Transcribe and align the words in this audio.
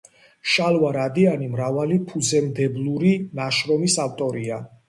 შალვა 0.53 0.89
რადიანი 0.95 1.51
მრავალი 1.57 1.99
ფუძემდებლური 2.13 3.15
ნაშრომის 3.41 4.03
ავტორია. 4.09 4.63